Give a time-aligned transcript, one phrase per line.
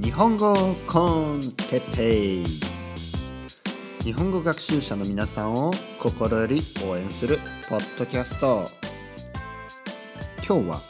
[0.00, 2.44] 日本語コンテッペイ。
[4.02, 7.38] 日本語学習者の皆さんを心より応援する
[7.68, 8.68] ポッドキャスト。
[10.46, 10.80] 今日は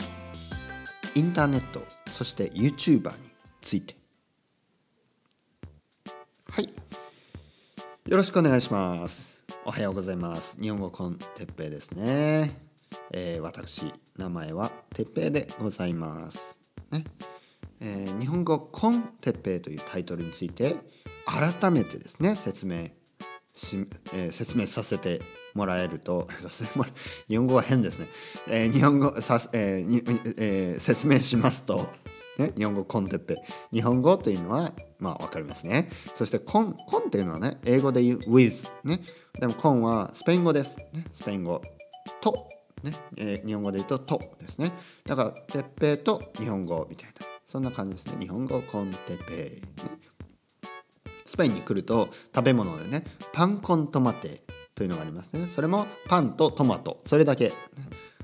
[1.15, 1.83] インターネット
[2.13, 3.31] そして YouTuber に
[3.61, 3.97] ついて。
[6.51, 6.69] はい。
[8.07, 9.43] よろしくお願いします。
[9.65, 10.61] おはようございます。
[10.61, 12.55] 日本語コンテッペイですね、
[13.11, 16.57] えー、私名前はてっぺいでございます。
[16.91, 17.05] ね。
[17.81, 20.77] えー、日本語「コンテッペイ」というタイトルについて
[21.27, 22.89] 改めてですね説明
[23.53, 25.21] し、えー、説明させて
[25.55, 26.29] もらえると
[27.29, 28.07] 日本語は変ですね、
[28.49, 31.89] えー、日本語さ、えーえー、説明しますと、
[32.39, 33.35] ね、日本語コンテッペ
[33.73, 33.77] イ。
[33.77, 35.91] 日本語というのはまあ分かりますね。
[36.15, 39.01] そしてコンコンっていうのはね英語で言う with ね。
[39.39, 41.61] でもコンはスペイン語です、ね、スペイン語
[42.21, 42.49] と
[42.83, 42.93] ね。
[43.17, 44.73] えー、日本語で言うと「と」ですね。
[45.05, 47.38] だから「てっぺい」と日本語みたいな。
[47.49, 48.19] そんな感じですね。
[48.21, 49.63] 日本語コンテペイ、
[51.25, 54.43] スペインに来ると食べ物でねパンコントマテ
[54.75, 55.47] というのがありますね。
[55.47, 57.01] それもパンとトマト。
[57.07, 57.55] それだけ。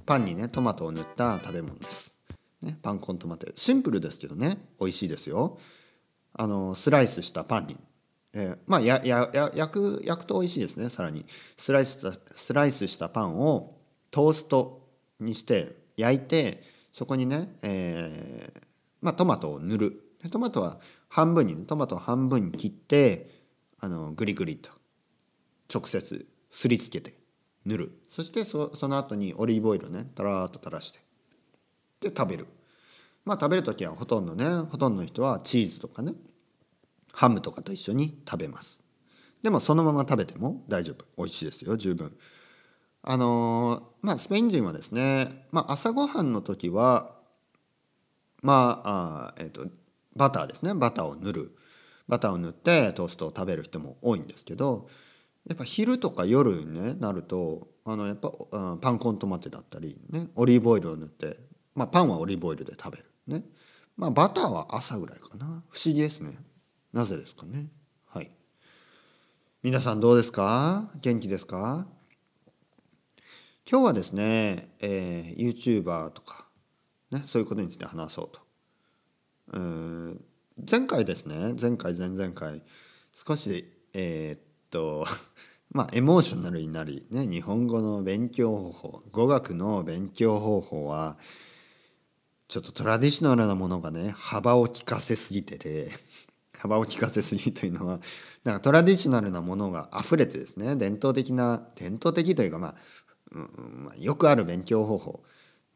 [0.05, 2.13] パンにねトマトを塗った食べ物です、
[2.61, 3.51] ね、パンコントマテ。
[3.55, 5.59] シンプルですけどね美味しいですよ。
[6.35, 7.79] あのスライスしたパンに。
[8.35, 11.25] えー、まあややや焼く焼くと美味しいですねさらに。
[11.57, 13.79] スライスしたスライスしたパンを
[14.11, 14.87] トースト
[15.19, 16.63] にして焼いて
[16.93, 18.64] そこにね、えー
[19.05, 20.01] まあ、トマトを塗る。
[20.33, 23.29] トマトは半分に、ね、トマトを半分に切って
[23.79, 24.71] あのグリグリと
[25.73, 27.19] 直接すりつけて
[27.67, 27.93] 塗る。
[28.09, 31.01] そしてそその後にオリーブオイルをねたらーっと垂らして
[32.01, 32.47] で食べる。
[33.27, 36.15] まあ食べる時はほとんどねほとんどの人はチーズとかね
[37.13, 38.81] ハムとかと一緒に食べます。
[39.43, 41.05] でもそのまま食べても大丈夫。
[41.19, 42.17] 美味しいですよ十分。
[43.03, 47.23] あのまあスペイン人はですね、まあ、朝ごはんの時は
[48.45, 49.67] まああ、えーと、
[50.15, 50.73] バターですね。
[50.75, 51.57] バターを塗る。
[52.07, 54.89] バターを塗ってトーストを食べる人も多いんですけど
[55.49, 58.31] やっぱ昼とか夜に、ね、なるとあのやっぱ
[58.83, 61.39] パンコントマテだったり、ね、オリーブオイルを塗って、
[61.75, 63.05] まあ、パンはオリーブオイルで食べる。
[63.27, 63.45] ね。
[63.97, 65.65] まあバターは朝ぐらいかな。
[65.71, 66.37] 不思議ですね。
[66.93, 67.69] なぜですかね。
[68.05, 68.31] はい。
[69.63, 70.91] 皆さんどうですか？
[71.01, 71.87] 元気ですか？
[73.67, 76.44] 今日はですね、えー、YouTuber とか、
[77.11, 78.41] ね、そういうことについて話そうと。
[79.53, 80.17] えー、
[80.71, 82.63] 前回ですね前回前々回
[83.13, 85.07] 少しえー、っと
[85.71, 91.19] まあエモーショナルになり、ね、日本語の勉強方法語学の勉強方法は
[92.49, 95.91] ちょっとトラディショナルなものがね幅を利かせすぎてて
[96.57, 98.01] 幅を利かせすぎというのは
[98.45, 102.75] なんかトラディショナルなものが溢れてですね伝統的な伝統的というかまあ
[103.35, 105.25] うんまあ、よくある勉強方法、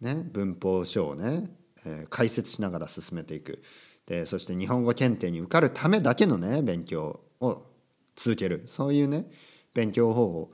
[0.00, 1.50] ね、文法書をね、
[1.84, 3.62] えー、解説しながら進めていく。
[4.06, 7.62] でそして日本語検定に受かるためだけのね勉強を
[8.16, 8.64] 続ける。
[8.66, 9.26] そういうね
[9.74, 10.52] 勉強方法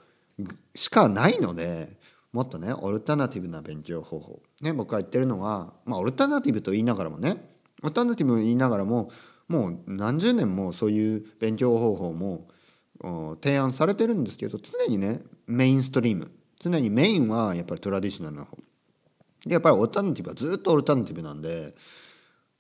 [0.75, 1.97] しかないので
[2.33, 7.37] もっとねオルタナティブな勉強方法、ね、僕が言ってるのは、まあ、オルタナティブと言いながらもね
[7.83, 9.13] オルタナティブ言いながらも
[9.47, 12.49] もう何十年もそういう勉強方法も
[13.41, 16.31] 提案されてるんですけど常にねメインストリーム。
[16.59, 18.57] 常にメインはやっぱりトラディショナルな方。
[19.47, 21.75] でやっぱりオルタナティブはずっとオルタナティブなんで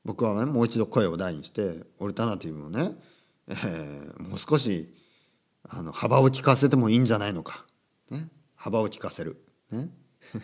[0.05, 2.93] 僕はねもう一度声を大にしてオルタナティブをね、
[3.49, 4.95] えー、もう少し
[5.69, 7.65] あの幅を利かせてもいいんじゃないのか、
[8.11, 9.89] ね、幅を利かせる、ね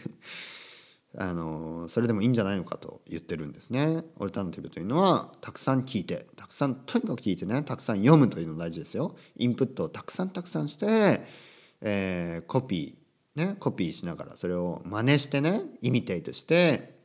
[1.18, 4.04] あのそれでもいいんじゃないのかと言ってるんですね。
[4.16, 9.16] オルタナティブというのはたくさん聞いてたくさんとにかく聞いてねたくさん読むというのが大事ですよ。
[9.36, 11.26] インプットをたくさんたくさんして、
[11.80, 12.99] えー、コピー
[13.34, 16.98] ね、コピーしながらそれを真似してねイミテイトして、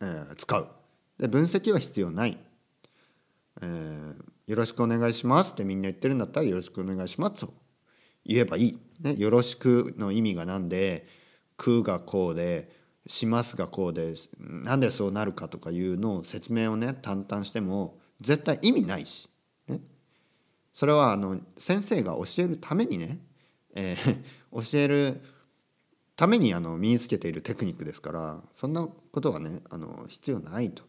[0.00, 0.68] えー、使う。
[1.18, 2.38] で分析は必要ない、
[3.60, 7.52] えー、よろしくお願いしますってみんな言ってるんだったらよろしくお願いしますと
[8.24, 11.08] 言えばいい、ね、よろしくの意味が何で
[11.56, 12.70] 空がこうで
[13.06, 19.28] しますがこうでなんでそうなるかとかいうのを説明をね淡々しても絶対意味ないし、
[19.66, 19.80] ね、
[20.74, 23.18] それはあの先生が教えるためにね、
[23.74, 24.16] えー、
[24.72, 25.20] 教える
[26.18, 30.82] ためにあの身につけているテクニックですからそんなことはねあの必要ないと、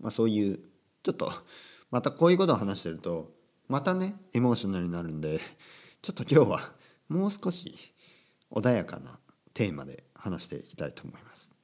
[0.00, 0.58] まあ、そういう
[1.04, 1.32] ちょっと
[1.92, 3.30] またこういうことを話してると
[3.68, 5.38] またねエモーショナルになるんで
[6.02, 6.72] ちょっと今日は
[7.08, 7.72] もう少し
[8.50, 9.20] 穏やかな
[9.52, 11.54] テーマで話していきたいと思います。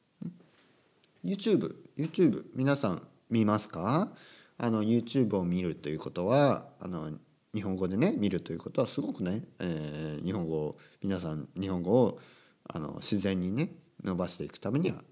[1.25, 4.13] YouTube YouTube 皆さん見ますか？
[4.57, 7.11] あの YouTube を見るということはあの
[7.55, 12.19] 日本語でね見るということはすごくね、えー、日本語を皆さん日本語を
[12.65, 15.03] あの自然にね伸ばしていくためには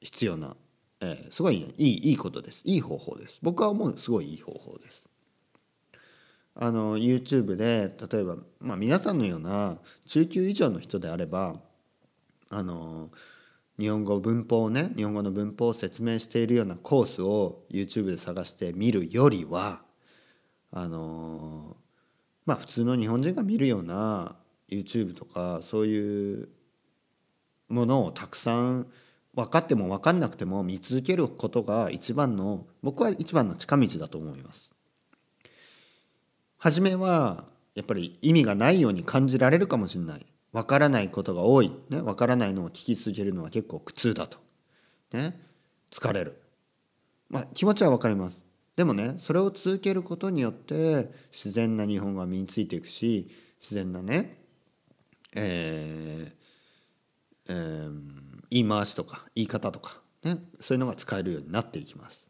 [0.00, 0.56] 必要な
[1.00, 2.62] えー、すごい、ね、いいいいことです。
[2.64, 3.38] いい方法です。
[3.42, 5.08] 僕は思うすごいいい方法です。
[6.60, 11.54] あの YouTube で例えば、まあ、皆さんのような中級以上の人であれば
[12.50, 13.10] あの
[13.78, 19.82] 日本語文法をね日本語の文法を説明しているようなコースを YouTube で探して見るよりは
[20.70, 21.76] あの
[22.46, 24.36] まあ普通の日本人が見るような
[24.70, 26.48] YouTube とかそういう
[27.68, 28.86] ものをたくさん
[29.34, 34.70] 分かっても分かんなくても見続けることが一番の僕は一番の近道だと思います。
[36.58, 37.44] 初めは
[37.74, 40.26] やっぱり意味がないように感じられるかもしれない。
[40.52, 41.70] わからないことが多い。
[41.88, 44.38] ねわからないのを聞き続けるのは結構苦痛だと。
[45.12, 45.40] ね
[45.90, 46.42] 疲れる。
[47.28, 48.47] まあ気持ちはわかります。
[48.78, 53.28] でもねそれを続けることによって自然な日本語が身についていくし
[53.60, 54.38] 自然なね
[55.34, 57.92] えー、えー、
[58.50, 62.28] 言い回しとか言い方とかねそういうのが使えるようになっていきます。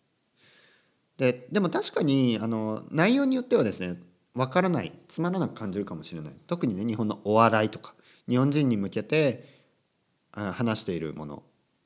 [1.19, 4.01] ででも確かにあの内容によってはですね
[4.35, 6.33] 分からないつまらなく感じるかもしれない。
[6.47, 7.95] 特にね日本のお笑いとか
[8.27, 9.67] 日本人に向けて
[10.33, 11.43] 話しているもの、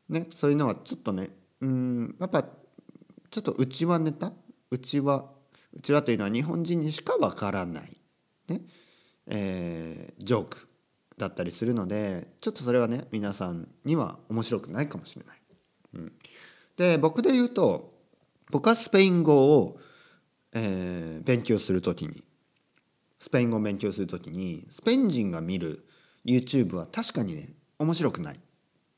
[0.08, 1.30] ね、そういうのはちょっとね
[1.60, 2.46] うんやっぱ
[3.32, 4.30] ちょっと内輪ネタ
[4.72, 5.30] 内輪
[5.74, 7.98] 内輪というのは日本人にしか分からない、
[8.48, 8.62] ね
[9.26, 10.68] えー、ジョーク
[11.18, 15.36] だったりするのでちょっとそれはね皆さんには面白くないかもしれない。
[15.94, 16.12] うん、
[16.76, 17.92] で僕で言うと
[18.50, 19.78] 僕はスペイン語を、
[20.52, 22.22] えー、勉強する時に
[23.20, 25.86] スペイン語を勉強する時にスペイン人が見る
[26.24, 28.40] YouTube は確かにね面白くない。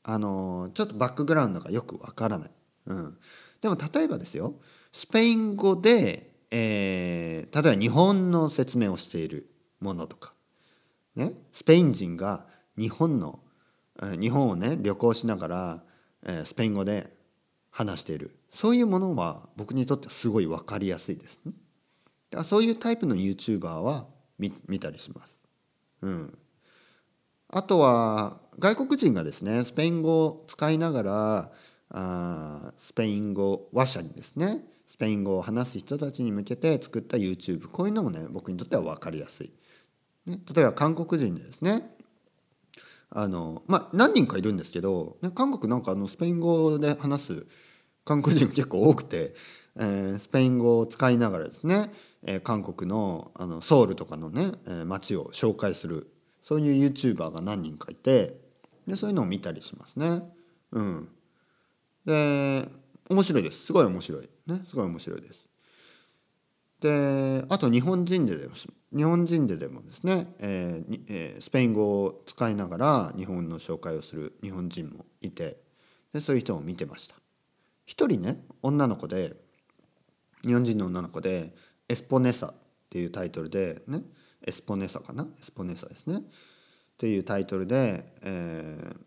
[0.07, 2.51] あのちょっとバックグラウンドがよくわからない、
[2.85, 3.17] うん、
[3.59, 4.53] でも例えばですよ
[4.95, 9.49] スペイン語で、えー、例えば日本の説明をしている
[9.81, 10.31] ものとか、
[11.17, 12.45] ね、スペイン人が
[12.77, 13.41] 日本の、
[14.17, 15.83] 日本をね旅行しながら、
[16.25, 17.13] えー、スペイン語で
[17.71, 21.51] 話しているそういうものは僕にとってはすごい分かりやすいですね。
[22.29, 24.05] だからそういうタイプの YouTuber は
[24.39, 25.41] 見見たりします。
[26.03, 26.37] うん、
[27.49, 31.51] あとは外国人がですねスペイン語を使いながら
[31.89, 39.51] あスペイン語話者にですねスペイン語を話す人たちに向けて作った YouTube こういうのもね僕にとっては分かりやすい。
[40.25, 41.95] ね、例えば韓国人でですね
[43.09, 47.45] あのまあ何人かいるんですけど、ね、韓国なんかあのスペイン語で話す
[48.03, 49.35] 韓国人結構多くて、
[49.77, 51.91] えー、スペイン語を使いながらですね
[52.25, 56.11] えー、韓国のあのソウルとかのね、えー、街を紹介する
[56.41, 58.37] そういう YouTuber が何人かいて
[58.87, 60.21] でそういうのを見たりしますね。
[60.71, 61.09] うん、
[62.05, 62.67] で
[63.09, 65.47] 面白いですすごい面白いねすごい面白いです。
[66.81, 68.37] であと日本人で
[68.95, 75.57] 日本人ででもですね、えーえー、スペイン語を使いながら日本の紹介をする日本人もいて
[76.13, 77.15] でそういう人も見てました。
[77.85, 79.35] 一人ね女の子で
[80.45, 81.55] 日本人の女の子で
[81.87, 82.53] エスポネサっ
[82.89, 84.01] ていうタイトルでね
[84.45, 85.27] エスポネサかな？
[85.39, 86.21] エスポネサですねっ
[86.97, 88.97] ていうタイトルで、えー、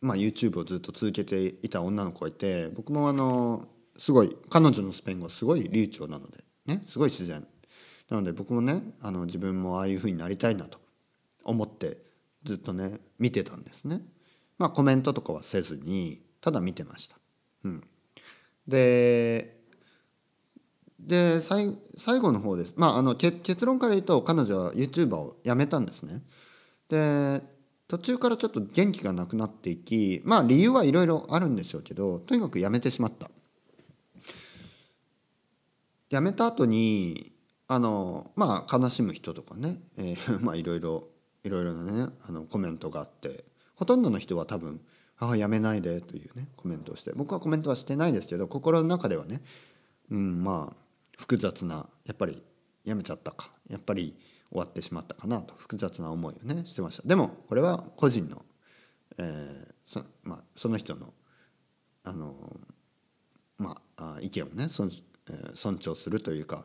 [0.00, 3.68] まあ、YouTube をずっと続けていた女の子がいて僕もあの
[3.98, 7.46] すごい彼女のスペイン語すごい流暢なのでねすごい自然
[8.08, 10.78] なので僕もねあの自分もああいう風になりたいなと
[11.44, 11.98] 思って
[12.44, 14.00] ずっとね見てたんですね。
[14.58, 17.16] まあコメントとかはせずにただ見てました。
[17.64, 17.84] うん、
[18.66, 19.60] で
[20.98, 21.66] で最
[22.20, 26.22] 後の方です、まあ、あの結論から言うと彼女は YouTuber を辞めたんですね。
[26.88, 27.42] で
[27.90, 33.28] 途中からちょっと元気がなくなっていきまあ理由はいろいろあるんでしょうけどとにかく辞めてしまった。
[36.08, 37.32] 辞めた後に
[37.66, 41.08] あのまあ悲しむ人とかね、えー、 まあいろいろ
[41.42, 43.44] いろいろなねあのコメントがあって
[43.74, 44.80] ほとんどの人は多分
[45.18, 49.42] 「ああ辞めないで」というねコメントをして僕はコメントはしてないですけど心の中ではね
[50.12, 50.76] うんまあ
[51.18, 52.40] 複雑なやっぱり
[52.84, 54.16] やめちゃったかやっぱり
[54.50, 55.54] 終わってしまったかなと。
[55.56, 57.06] 複雑な思いをねしてました。
[57.06, 58.44] でもこれは個人の、
[59.18, 61.12] えーそまあ、その人の
[62.04, 62.60] あの
[63.58, 64.90] まあ意見をね尊,、
[65.28, 66.64] えー、尊重するというか。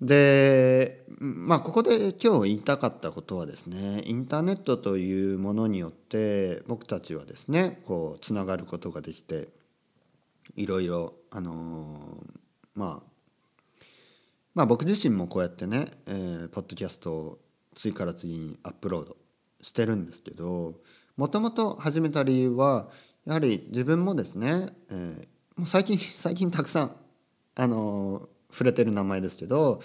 [0.00, 9.48] でまあここで今日言いたかったことはですねインターネットというものによって僕たちはですねこうつながることができて
[10.54, 12.22] いろいろあの、
[12.74, 13.05] まあ
[14.56, 17.38] まあ僕自身もこうやってね、えー、ポッドキャストを
[17.74, 19.16] 次から次にアップロード
[19.60, 20.80] してるんですけど
[21.18, 22.88] もともと始めた理由は
[23.26, 26.96] やはり自分もですね、えー、もう最近 最近たくさん
[27.54, 29.82] あのー、触れてる名前ですけど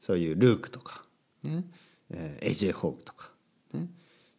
[0.00, 1.04] そういうルークとか
[1.42, 1.64] ね、
[2.10, 3.32] えー、AJ ホーグとか
[3.72, 3.88] ね、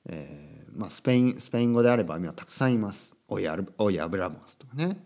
[0.05, 3.17] えーまあ、スペインスペイン語であれば今たくさんいます。
[3.27, 4.97] オイア・ブラモスとかね、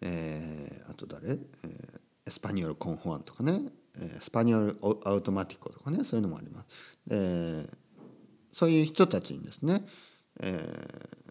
[0.00, 3.60] えー、あと誰、えー、スパニオル・コン・ホアンとかね、
[3.98, 6.04] えー、スパニオル・アウトマティコとかね。
[6.04, 6.66] そういうのもあります。
[7.10, 7.76] えー、
[8.52, 9.84] そういう人たちにですね、
[10.40, 11.24] えー、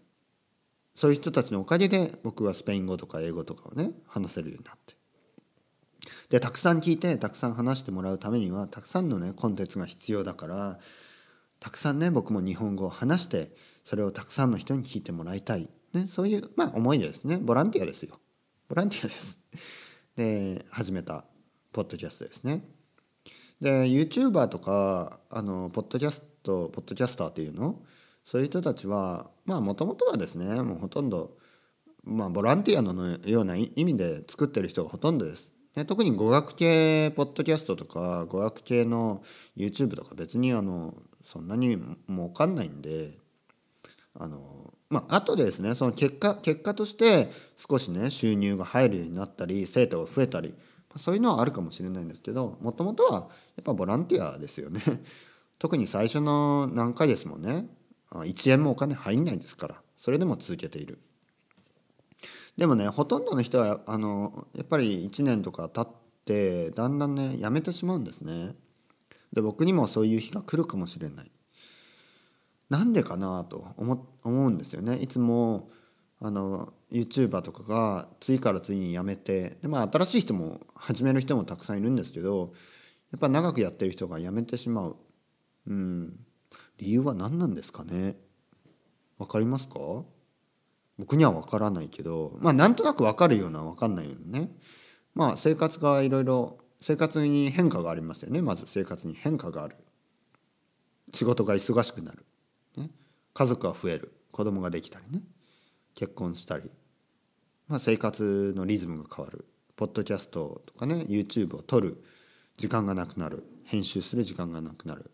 [0.94, 4.94] そういう人たちのおかげで僕はスペイン語とか英語とかをね話せるようになって。
[6.28, 10.78] でたくさん聞いてたくさん話してもらうためにはたくさんのねコンテンツが必要だから
[11.60, 13.50] たくさんね僕も日本語を話して
[13.84, 17.38] それをたくさんの人に聞いてもらいたい、ね、そういうまあ思いでですね。
[17.38, 18.18] ボランティアですよ。
[18.68, 19.38] ボランティアです。
[20.16, 21.24] で始めた
[21.72, 22.64] ポッドキャストですね
[23.60, 27.82] で YouTuber とかあのポッドキャストポッドキャスターっていうの？
[28.24, 31.36] そういう人たちはまあもともとはですねもうほとんど
[32.04, 35.52] まあボランティアのような意味で作ってる人がほとんどです。
[35.74, 39.24] ね、特に語学系ポッドキャストとか語学系の
[39.56, 40.94] YouTube とか別にあの
[41.24, 41.78] そんなに
[42.08, 43.18] 儲かんないんで
[44.14, 47.32] あのまあ後でですねその結果結果として
[47.68, 50.54] 少しね収入が入るようになったり生徒が増えたり
[50.96, 54.80] そういうのはあるかもしれないんですけどもともとはやっぱボランティアですよね。
[55.58, 57.68] 特に最初の何回ですもんね
[58.12, 61.00] 1円もお金入んないんですからそれでも続けている。
[62.56, 65.88] でもねほとんどの人はあのやっぱり1年とか経っ
[66.24, 68.54] てだんだんねやめてしまうんですね。
[69.32, 71.30] で僕にもそういう日が来るかもしれない。
[72.70, 74.96] なんでかなと思うんですよね。
[74.96, 75.70] いつも
[76.20, 82.52] あの YouTuber とかが次から次に辞めてで、まあ、新しい人も始める人もたくさんいるんですけど
[83.12, 84.96] やっぱ長くやってる人が辞めてしまう。
[85.66, 86.18] うん。
[86.78, 88.16] 理由は何なんですかね？
[89.18, 89.78] わかりますか？
[90.98, 94.50] 僕にはわからないけどまあなんとなくわかるようなわかんないようなね。
[95.14, 98.42] まあ生活がいろいろ生活に変化がありますよね。
[98.42, 99.76] まず生活に変化がある。
[101.12, 102.24] 仕事が忙しくなる、
[103.34, 104.12] 家族が増える。
[104.32, 105.22] 子供ができたりね。
[105.94, 106.70] 結婚したり、
[107.68, 109.44] まあ、生活のリズムが変わる。
[109.76, 112.02] ポッドキャストとかね YouTube を撮る。
[112.56, 113.44] 時間がなくなる。
[113.64, 115.10] 編集する時間がなくなる。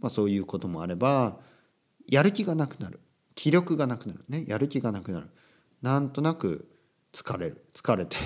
[0.00, 1.38] まあ、そういうこともあれば
[2.06, 3.00] やる気がなくなる。
[3.34, 4.24] 気力がなくなる。
[4.28, 5.30] ねやる気がなくなる。
[5.82, 6.68] なんとなく
[7.12, 7.64] 疲れる。
[7.74, 8.16] 疲れて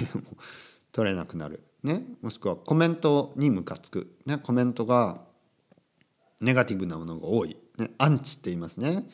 [0.92, 5.25] 取れなくなる、ね、もしくはコメントにムカつく、ね、コメントが
[6.40, 9.09] ネガティブなものが多い、ね、アンチって言いますね。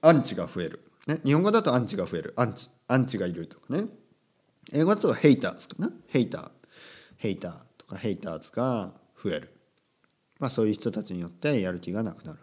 [0.00, 2.32] アンチが増える、ね、日本語だとアンチが増える。
[2.36, 3.84] アンチアンチがいるとかね。
[4.72, 5.90] 英語だとヘイターズかな。
[6.08, 6.50] ヘイター。
[7.16, 9.54] ヘイターとかヘイターズが増える。
[10.38, 12.38] まあ、そういう人たちによってやる気がなくなる。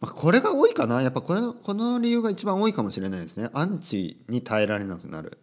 [0.00, 1.00] まあ、これが多いかな。
[1.00, 3.50] やっぱこれこの理由が一番多いかもしれないですね。
[3.52, 5.38] アンチに耐えられなくなる。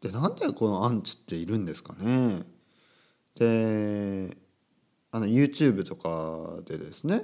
[0.00, 2.42] でなんでこのアンチっているんですかね。
[3.36, 4.36] で
[5.12, 7.22] あの YouTube とかでですね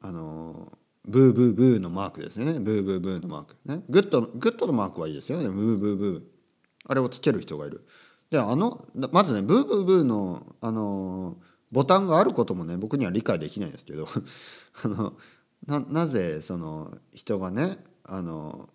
[0.00, 0.72] あの
[1.04, 2.60] ブーブーブーのマークですね。
[2.60, 3.82] ブーブーブーのマークね。
[3.88, 5.48] グッドグッドのマークはいいですよね。
[5.48, 6.22] ブーブーブー。
[6.86, 7.86] あれをつける人がいる。
[8.30, 11.36] であのまずねブーブーブーのあの
[11.70, 14.06] ボタンがあることもね僕には理解できないですけど
[14.84, 15.14] あの
[15.66, 18.68] ななぜその人がねあの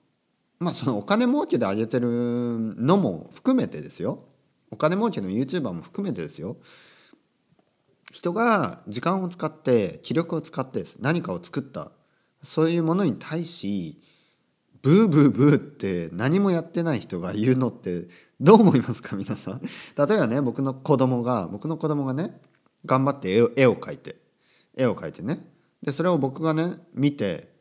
[0.59, 4.25] まあそのお金儲けで上げてるのも含めてですよ。
[4.69, 6.57] お金儲けの YouTuber も含めてですよ。
[8.11, 11.91] 人が時間を使って気力を使って何かを作った。
[12.43, 14.01] そういうものに対し
[14.81, 18.07] ブーブーブーって何もやってない人が言うのって
[18.39, 19.15] どう思いますか？
[19.15, 19.61] 皆さん。
[19.61, 19.69] 例
[20.15, 22.39] えばね僕の子供が僕の子供がね
[22.85, 24.15] 頑張って絵を描いて。
[24.75, 25.45] 絵を描いてね。
[25.81, 27.51] でそれを僕がね見て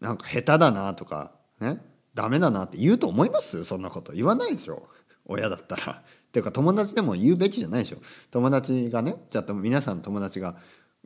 [0.00, 1.78] なんか下手だなとかね
[2.12, 3.64] ダメだなって言うと思います？
[3.64, 4.88] そんなこと言わないでしょ。
[5.24, 6.02] 親だったら。
[6.32, 7.98] ていうか友達でも言うべきじゃないでしょ。
[8.30, 10.56] 友達がねじゃあ皆さん友達が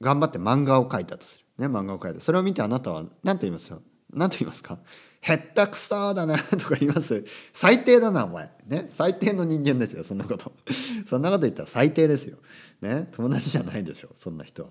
[0.00, 3.80] 頑張って漫画を描いたとする、ね、漫画を描いたそれを見てあなたは何て言いますよ。
[4.12, 4.78] 何て言いますか？
[5.22, 7.24] へったくそだなとか言います。
[7.54, 8.50] 最低だなお前。
[8.66, 10.52] ね最低の人間ですよそんなこと。
[11.08, 12.36] そんなこと言ったら最低ですよ。
[12.82, 14.70] ね友達じゃないでしょそんな人は、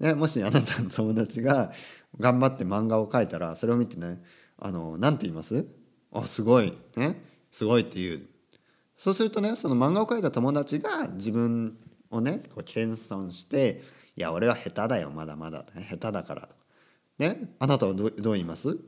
[0.00, 1.72] ね、もしあなたの友達が
[2.20, 4.22] 頑張って漫画を描いたらそれを見てね
[4.58, 5.64] あの何て言います？
[6.12, 6.74] あすごい。
[6.96, 8.28] ねすごいって言う。
[8.96, 11.76] そうするとねその漫画を描いた友達が自分
[12.10, 13.82] をねこう謙遜して
[14.16, 16.48] 「いや俺は下手だよまだまだ、ね、下手だから」
[17.18, 18.78] ねあなたはどどう言います？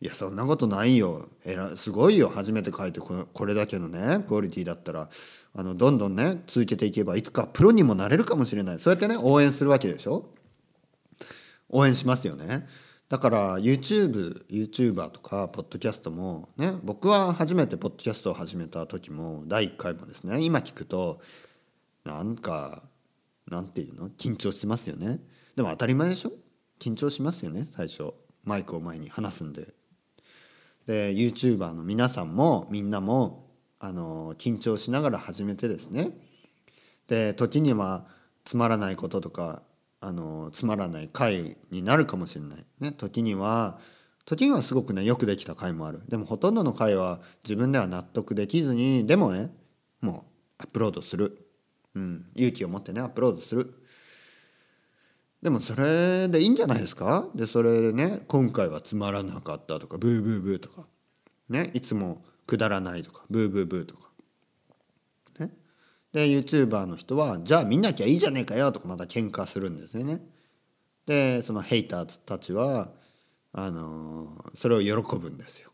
[0.00, 1.28] いやそんなことないよ。
[1.44, 2.28] えらすごいよ。
[2.28, 5.08] 初めて書いてこれだけのねクオリティだったら。
[5.54, 8.78] あのどんどんね続けていけばいつかプロにもなれるかもしれない。
[8.78, 10.26] そうやってね応援するわけでしょ？
[11.68, 12.68] 応援しますよね。
[13.08, 21.20] だから YouTube、YouTuber とかポッドキャストもね僕は初めてポッドキャストを始めた時も第1回もですね今聞くと
[22.04, 22.82] なんか
[23.46, 24.10] なんていうの？
[24.10, 25.20] 緊張しますよね。
[25.56, 26.32] でも当たり前でしょ？
[26.78, 28.12] 緊張しますよね最初。
[28.44, 29.68] マイクを前に話すんで。
[30.86, 33.46] で YouTuber の皆さんもみんなも
[33.78, 36.10] あの緊張しながら始めてですね。
[37.06, 38.04] で時には
[38.44, 39.62] つまらないこととか
[40.00, 43.78] あのつまらない回になるかもしれない、ね、時には
[44.24, 46.02] 時にはすごくねよくできた回もある。
[46.08, 49.50] でもほとんどの回は自分では納得できずにでもね
[50.00, 50.26] も
[50.58, 51.46] うアップロードする、
[51.94, 53.74] うん、勇気を持ってねアップロードする。
[55.40, 57.28] でもそれでいいんじゃないですか？
[57.34, 60.86] でそれでね今回はつまらなかったとかブーブーブーとか。
[61.48, 64.07] ねいつもくだらないとかブーブーブーとか。
[66.12, 70.20] で YouTuber の人はじゃあ見なきゃいいじゃねえかよとかまた喧嘩するんですよね。
[71.06, 72.90] でそのヘイターたちは
[73.52, 75.70] あのそれを喜ぶんですよ。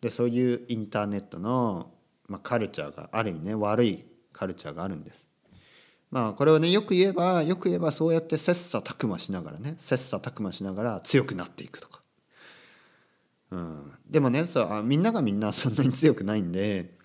[0.00, 1.92] でそういうインターネットの、
[2.26, 5.28] まあ、カルチャーがある意味ね悪いカルチャーがあるんです。
[6.10, 12.00] まあこれをねよく言えばよく言えばそうやって切磋琢磨しながらね切磋琢磨しながら強くなっていくとか、
[13.52, 16.98] うん、でもねそうあみんながみんなそんなに強くないんで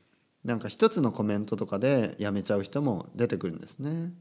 [0.46, 4.14] なんか一つのコメントとかでやめちゃう人も出てくるんですね。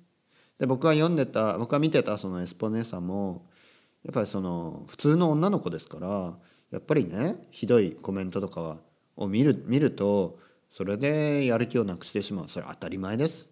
[0.59, 3.47] で僕が読んでた僕が見てたそのエスポ姉さんも
[4.05, 6.35] やっぱりその普通の女の子ですから
[6.71, 8.79] やっぱりねひどいコメントとか
[9.17, 10.39] を見る見ると
[10.71, 12.47] それでやる気をなくしてしまう。
[12.49, 13.47] それ当たり前です。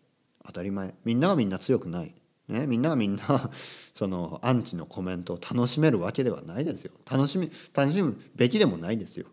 [0.44, 0.94] 当たり前。
[1.04, 2.14] みんながみんな強くない、
[2.48, 3.50] ね、みんながみんな
[3.94, 6.92] そのアンチのコメントを楽しめるわけではないですよ。
[7.08, 9.26] 楽しみ楽しむべきでもないですよ。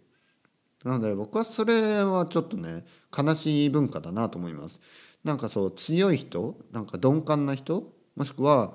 [0.84, 4.80] なので僕はそれはちょっとね悲しい文化だなと思います。
[5.24, 8.74] なんかそう強い人なんか鈍感な人もしくは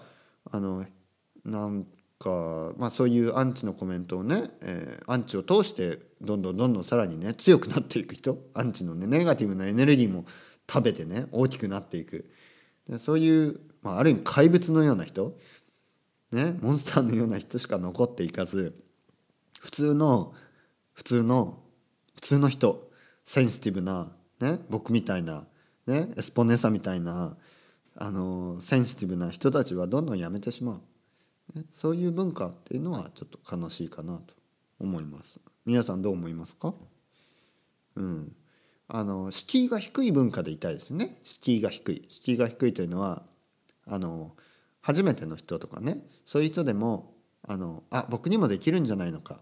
[0.51, 0.85] あの
[1.45, 1.87] なん
[2.19, 10.25] か、まあ、そういうアンチのコメントをね、えー、アンチを通してどんどんどんどんさらにね強くなっていく人アンチのねネガティブなエネルギーも
[10.71, 12.31] 食べてね大きくなっていく。
[12.89, 15.39] でそういう、まあ、ある意味怪物のような人、
[16.33, 18.79] ね、モンスターのような人しか残っていかず
[19.61, 20.35] 普通の
[20.93, 21.64] 普通の
[22.25, 22.91] 通の人
[23.27, 25.45] センシティブな、ね、僕みたいな、
[25.87, 27.37] ね、エスポネサみたいな
[27.97, 30.81] あのセンシティブな人たちはどんどんやめてしま
[31.55, 34.35] う、ね、そういう文化っていうのはちょっと悲しいかなと
[34.81, 35.39] 思います。
[35.67, 36.73] 皆さんどう思いますか？
[37.97, 38.33] うん。
[38.89, 41.21] あの敷居が低い文化でいたいですね。
[41.25, 42.07] 敷居が低い。
[42.09, 43.23] 敷居が低いというのは
[43.87, 44.33] あの
[44.81, 46.07] 初めての人とかね。
[46.25, 47.15] そういう人でも
[47.47, 49.41] あのあ僕にもできるんじゃないのか、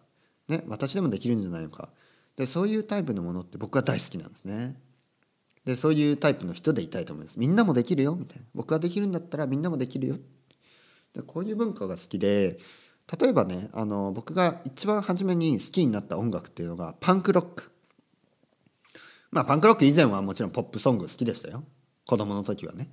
[0.48, 1.90] ね、私でもできるんじゃないのか。
[2.36, 4.76] でそういうタイプのものって僕は大好きなんですね。
[5.64, 7.38] でそういうタイプの人でいたいと思います。
[7.38, 8.44] みんなもできるよみたいな。
[8.54, 10.16] 僕ができるんだったらみんなもできるよ。
[11.14, 12.58] でこういう文化が好きで
[13.20, 17.70] 例えばねあの僕が一番初めに好きになった音楽っていうのがパンクロック。
[19.30, 21.64] まあパンクロック以前はもちろんポップソング好きでしたよ。
[22.06, 22.90] 子供の時はね。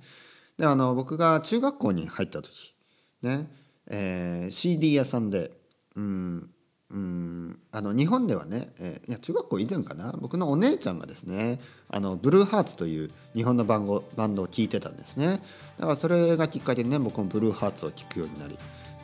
[0.58, 2.74] であの僕が中学校に入った時
[3.22, 3.50] ね、
[3.86, 5.50] えー、CD 屋さんで
[5.96, 6.50] うん
[6.90, 7.58] うん。
[7.72, 10.14] あの日本ではね、えー、いや中学校以前かな。
[10.20, 15.40] 僕のお姉ちゃんがですねあのブルーハーツという日本のバンドバンドを聴いてたんですね。
[15.78, 18.56] だからそれがきっかけでね僕もブルーハーツを聴くようになり。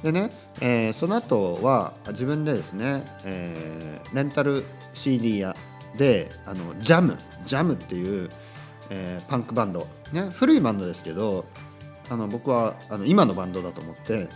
[0.03, 5.57] でね、えー、その後は自分でですね、えー、レンタル CD 屋
[5.97, 8.31] であのジャムジャムっていう、
[8.91, 11.47] えー、パンクバンド、ね、古いバンドですけど
[12.11, 14.29] あの僕はあの今のバンドだと思って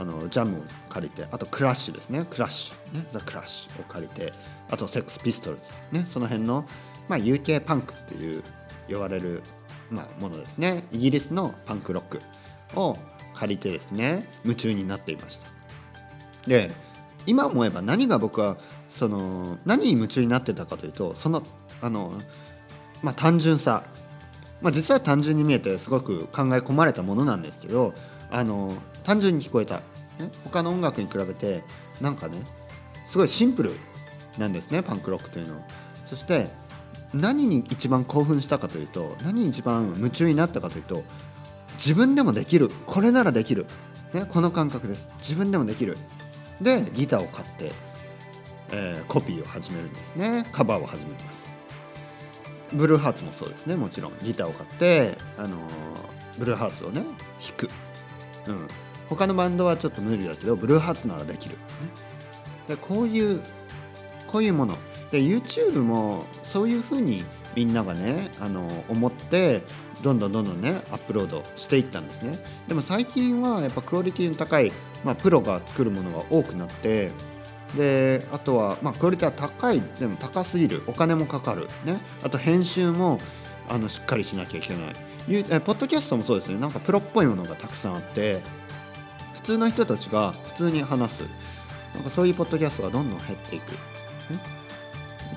[0.00, 2.24] あのジャムを借りてあとクラッシュですね。
[2.30, 2.98] クラッシュ。
[2.98, 3.06] ね。
[3.10, 4.32] ザ・クラッシュを借りて
[4.70, 5.62] あとセックスピストルズ。
[5.92, 6.06] ね。
[6.08, 6.64] その辺の、
[7.06, 8.42] まあ、UK パンクっていう
[8.88, 9.42] 呼ばれる、
[9.90, 10.84] まあ、ものですね。
[10.90, 12.22] イギリスのパンクロック
[12.76, 12.96] を
[13.34, 15.46] 借りてですね夢中になっていました。
[16.46, 16.70] で
[17.26, 18.56] 今思えば何が僕は
[18.90, 21.42] その何に夢中になってたかというとその
[21.82, 22.10] あの、
[23.02, 23.84] まあ、単純さ、
[24.62, 27.92] まあ、実は単純に見えてすごく考え込まれたものなんですけど
[28.30, 28.72] あの
[29.04, 29.80] 単純に聞こえた、
[30.44, 31.62] 他の音楽に比べて
[32.00, 32.38] なんかね
[33.08, 33.72] すごいシンプル
[34.38, 35.56] なんですねパンクロックというの。
[35.56, 35.62] は。
[36.06, 36.48] そして
[37.12, 41.02] 何に一番興奮したかというと何に一番夢中になったかというと
[41.74, 43.66] 自分でもできるこれならできる、
[44.12, 45.08] ね、この感覚です。
[45.18, 45.96] 自分でもできる。
[46.60, 47.72] でギターを買って、
[48.72, 50.46] えー、コピーを始めるんですね。
[50.52, 51.52] カバーを始めます。
[52.72, 53.76] ブルーハーツもそうですね。
[53.76, 55.50] もちろんギターを買って、あのー、
[56.38, 57.70] ブルーハーツをね弾く、
[58.46, 58.68] うん、
[59.10, 61.60] 他のバンドはちょっと無理だけどブルーハーツならできる、ね、
[62.68, 63.42] でこういう
[64.26, 64.78] こういうもの。
[65.10, 67.24] で YouTube もそういうふうに
[67.56, 69.62] みんながねあの思って
[70.02, 72.38] どんどんどんどんねアップロードしていったんですね。
[72.68, 74.72] でも最近はやっぱクオリティの高い、
[75.04, 77.10] まあ、プロが作るものが多くなって
[77.76, 80.82] であとは、まあ、クオリティは高いでも高すぎる。
[80.86, 83.18] お金もかかる、ね、あと編集も
[83.68, 84.94] あのしっかりしなきゃいけない。
[85.60, 86.60] ポッドキャストもそうですね。
[86.60, 88.40] なんかプロっぽいものがたくさんあって
[89.42, 91.22] 普通の人たちが普通に話す。
[91.94, 93.78] なんかそういうポッドキャストがどんどん減っていく、ね、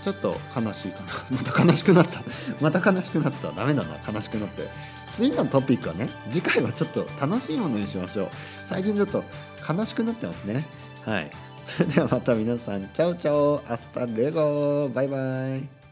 [0.03, 1.13] ちょっと悲しいかな。
[1.31, 2.21] また悲しくなった。
[2.61, 3.51] また悲しくなった。
[3.51, 3.97] ダメだな。
[4.11, 4.69] 悲しくなって。
[5.11, 8.29] 次のトピックはね次回はちょっと楽しいものにしましょう。
[8.67, 9.23] 最近ちょっと
[9.67, 10.65] 悲しくなってますね。
[11.05, 11.31] はい。
[11.77, 12.89] それではまた皆さん。
[12.89, 13.63] Ciao ciao。
[13.67, 14.89] Hasta luego。
[14.89, 15.17] バイバ
[15.55, 15.82] イ。